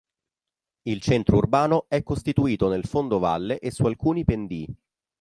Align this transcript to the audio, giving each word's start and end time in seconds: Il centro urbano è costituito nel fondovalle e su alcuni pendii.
Il 0.87 0.99
centro 0.99 1.37
urbano 1.37 1.85
è 1.87 2.01
costituito 2.01 2.67
nel 2.69 2.87
fondovalle 2.87 3.59
e 3.59 3.69
su 3.69 3.83
alcuni 3.85 4.23
pendii. 4.25 4.67